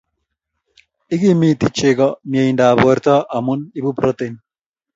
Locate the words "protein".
3.99-4.33